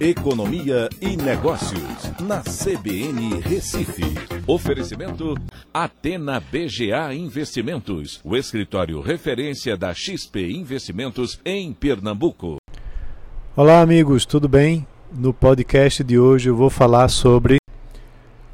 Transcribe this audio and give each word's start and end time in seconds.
Economia 0.00 0.88
e 0.98 1.14
Negócios, 1.14 2.10
na 2.20 2.40
CBN 2.40 3.38
Recife. 3.42 4.02
Oferecimento 4.46 5.34
Atena 5.74 6.40
BGA 6.40 7.12
Investimentos, 7.12 8.18
o 8.24 8.34
escritório 8.34 9.02
referência 9.02 9.76
da 9.76 9.92
XP 9.92 10.52
Investimentos 10.52 11.38
em 11.44 11.74
Pernambuco. 11.74 12.56
Olá, 13.54 13.82
amigos, 13.82 14.24
tudo 14.24 14.48
bem? 14.48 14.86
No 15.12 15.34
podcast 15.34 16.02
de 16.02 16.18
hoje 16.18 16.48
eu 16.48 16.56
vou 16.56 16.70
falar 16.70 17.08
sobre 17.08 17.58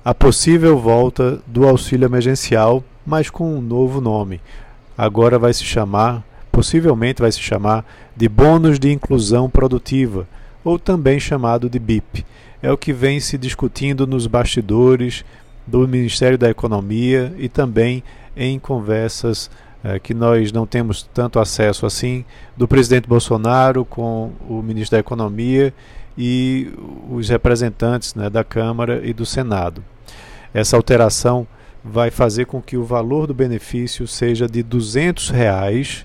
a 0.05 0.13
possível 0.13 0.77
volta 0.77 1.41
do 1.47 1.65
auxílio 1.65 2.07
emergencial, 2.07 2.83
mas 3.07 3.31
com 3.31 3.55
um 3.57 3.61
novo 3.61 4.01
nome. 4.01 4.41
Agora 4.99 5.39
vai 5.39 5.55
se 5.55 5.63
chamar, 5.63 6.27
possivelmente 6.51 7.23
vai 7.23 7.31
se 7.31 7.39
chamar, 7.39 7.87
de 8.17 8.29
bônus 8.29 8.81
de 8.81 8.91
inclusão 8.91 9.49
produtiva 9.49 10.27
ou 10.67 10.81
também 10.81 11.21
chamado 11.21 11.71
de 11.71 11.79
BIP. 11.79 12.27
É 12.61 12.73
o 12.73 12.77
que 12.77 12.93
vem 12.93 13.21
se 13.21 13.39
discutindo 13.39 14.05
nos 14.05 14.27
bastidores 14.27 15.25
do 15.65 15.87
Ministério 15.87 16.37
da 16.37 16.51
Economia 16.51 17.33
e 17.39 17.49
também 17.49 18.03
em 18.37 18.59
conversas 18.59 19.49
eh, 19.85 20.01
que 20.01 20.13
nós 20.13 20.51
não 20.51 20.67
temos 20.67 21.09
tanto 21.15 21.39
acesso 21.39 21.87
assim 21.87 22.25
do 22.57 22.67
presidente 22.67 23.09
Bolsonaro 23.09 23.85
com 23.85 24.33
o 24.49 24.61
ministro 24.61 24.97
da 24.97 25.01
Economia 25.01 25.73
e 26.19 26.73
os 27.13 27.29
representantes 27.29 28.17
né, 28.17 28.29
da 28.29 28.43
Câmara 28.43 29.01
e 29.05 29.13
do 29.13 29.25
Senado. 29.25 29.85
Essa 30.53 30.77
alteração 30.77 31.47
vai 31.85 32.11
fazer 32.11 32.47
com 32.47 32.61
que 32.61 32.77
o 32.77 32.83
valor 32.83 33.29
do 33.29 33.35
benefício 33.35 34.05
seja 34.09 34.49
de 34.49 34.65
200 34.65 35.31
reais, 35.31 36.05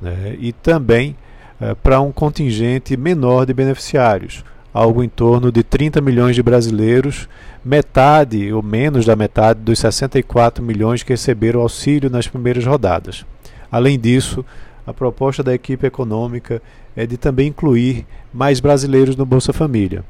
né, 0.00 0.36
e 0.38 0.52
também 0.52 1.16
eh, 1.60 1.74
para 1.74 2.00
um 2.00 2.12
contingente 2.12 2.96
menor 2.96 3.46
de 3.46 3.52
beneficiários, 3.52 4.44
algo 4.72 5.02
em 5.02 5.08
torno 5.08 5.50
de 5.50 5.62
30 5.62 6.00
milhões 6.00 6.36
de 6.36 6.42
brasileiros, 6.42 7.28
metade 7.64 8.52
ou 8.52 8.62
menos 8.62 9.04
da 9.04 9.16
metade 9.16 9.60
dos 9.60 9.78
64 9.78 10.62
milhões 10.62 11.02
que 11.02 11.12
receberam 11.12 11.60
auxílio 11.60 12.08
nas 12.08 12.28
primeiras 12.28 12.64
rodadas. 12.64 13.26
Além 13.70 13.98
disso, 13.98 14.44
a 14.86 14.94
proposta 14.94 15.42
da 15.42 15.54
equipe 15.54 15.86
econômica 15.86 16.62
é 16.96 17.06
de 17.06 17.16
também 17.16 17.48
incluir 17.48 18.06
mais 18.32 18.60
brasileiros 18.60 19.16
no 19.16 19.26
Bolsa 19.26 19.52
Família, 19.52 20.04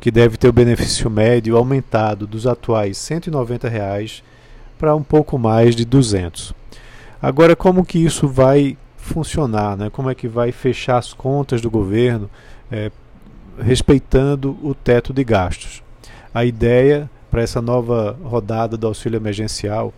que 0.00 0.10
deve 0.10 0.36
ter 0.36 0.48
o 0.48 0.52
benefício 0.52 1.08
médio 1.08 1.56
aumentado 1.56 2.26
dos 2.26 2.46
atuais 2.46 2.98
190 2.98 3.68
reais 3.68 4.22
para 4.78 4.94
um 4.94 5.02
pouco 5.02 5.38
mais 5.38 5.76
de 5.76 5.84
200. 5.84 6.52
Agora, 7.22 7.54
como 7.54 7.84
que 7.84 7.98
isso 7.98 8.28
vai 8.28 8.76
funcionar, 9.04 9.76
né? 9.76 9.90
como 9.90 10.08
é 10.08 10.14
que 10.14 10.26
vai 10.26 10.50
fechar 10.50 10.96
as 10.96 11.12
contas 11.12 11.60
do 11.60 11.70
governo, 11.70 12.28
é, 12.72 12.90
respeitando 13.60 14.56
o 14.62 14.74
teto 14.74 15.12
de 15.12 15.22
gastos. 15.22 15.82
A 16.32 16.44
ideia 16.44 17.08
para 17.30 17.42
essa 17.42 17.60
nova 17.60 18.18
rodada 18.24 18.76
do 18.76 18.86
auxílio 18.86 19.18
emergencial 19.18 19.92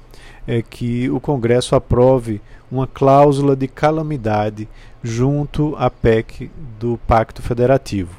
é 0.47 0.61
que 0.61 1.09
o 1.09 1.21
Congresso 1.21 1.75
aprove 1.75 2.41
uma 2.71 2.87
cláusula 2.87 3.55
de 3.55 3.69
calamidade 3.69 4.69
junto 5.03 5.75
à 5.79 5.89
PEC 5.89 6.51
do 6.79 6.99
Pacto 7.07 7.43
Federativo. 7.43 8.11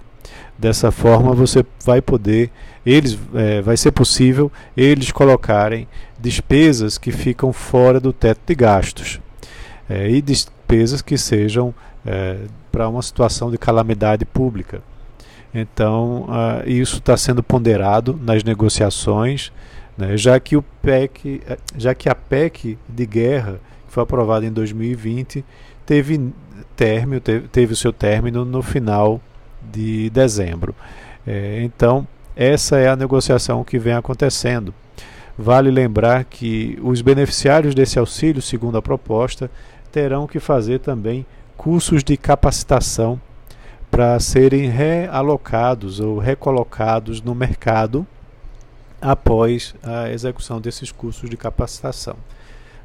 Dessa 0.57 0.89
forma, 0.89 1.33
você 1.33 1.65
vai 1.85 2.01
poder, 2.01 2.49
eles, 2.85 3.19
é, 3.35 3.61
vai 3.61 3.75
ser 3.75 3.91
possível 3.91 4.51
eles 4.75 5.11
colocarem 5.11 5.87
despesas 6.17 6.97
que 6.97 7.11
ficam 7.11 7.51
fora 7.51 7.99
do 7.99 8.13
teto 8.13 8.39
de 8.47 8.55
gastos 8.55 9.19
é, 9.89 10.09
e 10.09 10.21
despesas 10.67 11.01
que 11.01 11.17
sejam 11.17 11.73
é, 12.05 12.37
para 12.71 12.89
uma 12.89 13.01
situação 13.01 13.49
de 13.49 13.57
calamidade 13.57 14.25
pública. 14.25 14.81
Então, 15.53 16.27
isso 16.65 16.97
está 16.97 17.15
sendo 17.15 17.41
ponderado 17.41 18.19
nas 18.21 18.43
negociações, 18.43 19.51
né, 19.97 20.15
já, 20.17 20.39
que 20.39 20.57
o 20.57 20.61
PEC, 20.61 21.41
é, 21.47 21.57
já 21.75 21.95
que 21.95 22.09
a 22.09 22.13
PEC 22.13 22.77
de 22.87 23.05
guerra, 23.05 23.59
que 23.87 23.93
foi 23.93 24.03
aprovada 24.03 24.45
em 24.45 24.51
2020, 24.51 25.43
teve, 25.85 26.31
término, 26.75 27.21
teve, 27.21 27.47
teve 27.47 27.73
o 27.73 27.75
seu 27.75 27.93
término 27.93 28.45
no 28.45 28.61
final 28.61 29.21
de 29.63 30.09
dezembro. 30.09 30.75
É, 31.25 31.61
então, 31.63 32.05
essa 32.35 32.77
é 32.77 32.89
a 32.89 32.95
negociação 32.95 33.63
que 33.63 33.79
vem 33.79 33.93
acontecendo. 33.93 34.73
Vale 35.37 35.71
lembrar 35.71 36.25
que 36.25 36.77
os 36.83 37.01
beneficiários 37.01 37.73
desse 37.73 37.97
auxílio, 37.97 38.41
segundo 38.41 38.77
a 38.77 38.81
proposta, 38.81 39.49
terão 39.97 40.27
que 40.27 40.39
fazer 40.39 40.77
também 40.77 41.25
cursos 41.57 42.03
de 42.03 42.15
capacitação 42.15 43.19
para 43.89 44.19
serem 44.19 44.69
realocados 44.69 45.99
ou 45.99 46.19
recolocados 46.19 47.19
no 47.19 47.33
mercado 47.33 48.05
após 49.01 49.73
a 49.81 50.11
execução 50.11 50.61
desses 50.61 50.91
cursos 50.91 51.27
de 51.27 51.35
capacitação. 51.35 52.15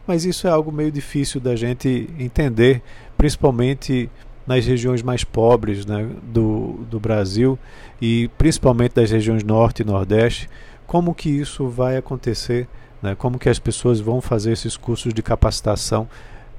Mas 0.07 0.25
isso 0.25 0.47
é 0.47 0.51
algo 0.51 0.73
meio 0.73 0.91
difícil 0.91 1.39
da 1.39 1.55
gente 1.55 2.09
entender, 2.19 2.81
principalmente 3.19 4.09
nas 4.47 4.65
regiões 4.65 5.03
mais 5.03 5.23
pobres 5.23 5.85
né, 5.85 6.09
do, 6.23 6.79
do 6.91 6.99
Brasil 6.99 7.59
e 8.01 8.31
principalmente 8.39 8.95
das 8.95 9.11
regiões 9.11 9.45
norte 9.45 9.83
e 9.83 9.85
nordeste, 9.85 10.49
como 10.87 11.15
que 11.15 11.29
isso 11.29 11.69
vai 11.69 11.99
acontecer, 11.99 12.67
né, 13.03 13.15
como 13.15 13.39
que 13.39 13.51
as 13.51 13.59
pessoas 13.59 14.01
vão 14.01 14.23
fazer 14.23 14.53
esses 14.53 14.79
cursos 14.79 15.13
de 15.13 15.23
capacitação 15.23 16.09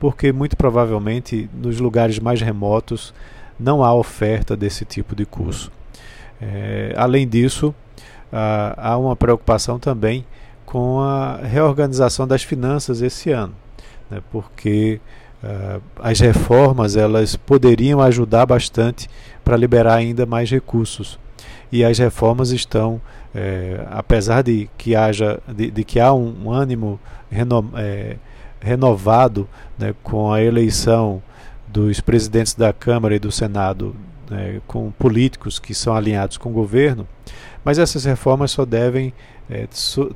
porque 0.03 0.33
muito 0.33 0.57
provavelmente 0.57 1.49
nos 1.53 1.79
lugares 1.79 2.19
mais 2.19 2.41
remotos 2.41 3.13
não 3.57 3.81
há 3.81 3.93
oferta 3.93 4.53
desse 4.53 4.83
tipo 4.83 5.15
de 5.15 5.25
curso. 5.25 5.71
É, 6.41 6.93
além 6.97 7.25
disso, 7.25 7.73
há 8.29 8.97
uma 8.97 9.15
preocupação 9.15 9.79
também 9.79 10.25
com 10.65 10.99
a 10.99 11.37
reorganização 11.37 12.27
das 12.27 12.43
finanças 12.43 13.01
esse 13.01 13.31
ano, 13.31 13.55
né, 14.11 14.21
porque 14.29 14.99
uh, 15.41 15.81
as 15.99 16.19
reformas 16.19 16.97
elas 16.97 17.37
poderiam 17.37 18.01
ajudar 18.01 18.45
bastante 18.45 19.09
para 19.41 19.55
liberar 19.55 19.95
ainda 19.95 20.25
mais 20.25 20.51
recursos 20.51 21.17
e 21.71 21.81
as 21.81 21.97
reformas 21.97 22.49
estão 22.49 22.99
é, 23.33 23.87
apesar 23.89 24.43
de 24.43 24.69
que 24.77 24.97
haja 24.97 25.39
de, 25.47 25.71
de 25.71 25.83
que 25.85 25.97
há 25.97 26.13
um, 26.13 26.35
um 26.43 26.51
ânimo 26.51 26.99
reno, 27.31 27.71
é, 27.75 28.17
renovado 28.63 29.47
né, 29.77 29.93
com 30.01 30.31
a 30.31 30.41
eleição 30.41 31.21
dos 31.67 31.99
presidentes 31.99 32.53
da 32.53 32.71
Câmara 32.71 33.15
e 33.15 33.19
do 33.19 33.31
Senado 33.31 33.95
né, 34.29 34.61
com 34.65 34.89
políticos 34.91 35.59
que 35.59 35.73
são 35.73 35.95
alinhados 35.95 36.37
com 36.37 36.49
o 36.49 36.53
governo, 36.53 37.07
mas 37.63 37.77
essas 37.77 38.05
reformas 38.05 38.51
só 38.51 38.65
devem 38.65 39.13
é, 39.49 39.67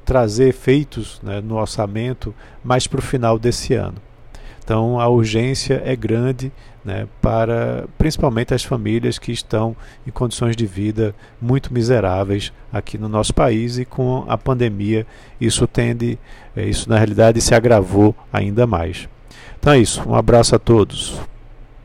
trazer 0.05 0.47
efeitos 0.47 1.19
né, 1.21 1.41
no 1.41 1.55
orçamento 1.55 2.33
mais 2.63 2.87
para 2.87 2.99
o 2.99 3.03
final 3.03 3.37
desse 3.37 3.73
ano. 3.73 4.06
Então 4.67 4.99
a 4.99 5.07
urgência 5.07 5.81
é 5.85 5.95
grande 5.95 6.51
né, 6.83 7.07
para 7.21 7.85
principalmente 7.97 8.53
as 8.53 8.65
famílias 8.65 9.17
que 9.17 9.31
estão 9.31 9.73
em 10.05 10.11
condições 10.11 10.57
de 10.57 10.65
vida 10.65 11.15
muito 11.41 11.73
miseráveis 11.73 12.51
aqui 12.71 12.97
no 12.97 13.07
nosso 13.07 13.33
país 13.33 13.77
e 13.77 13.85
com 13.85 14.25
a 14.27 14.37
pandemia 14.37 15.07
isso 15.39 15.65
tende, 15.67 16.19
é, 16.53 16.65
isso 16.65 16.89
na 16.89 16.97
realidade 16.97 17.39
se 17.39 17.55
agravou 17.55 18.13
ainda 18.31 18.67
mais. 18.67 19.07
Então 19.57 19.71
é 19.71 19.79
isso, 19.79 20.03
um 20.05 20.15
abraço 20.15 20.53
a 20.53 20.59
todos. 20.59 21.17